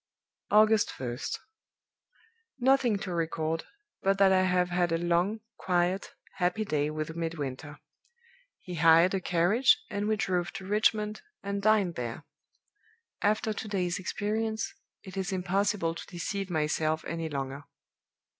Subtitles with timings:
[0.49, 1.37] "August 1st.
[2.57, 3.65] Nothing to record,
[4.01, 7.77] but that I have had a long, quiet, happy day with Midwinter.
[8.59, 12.25] He hired a carriage, and we drove to Richmond, and dined there.
[13.21, 17.65] After to day's experience, it is impossible to deceive myself any longer.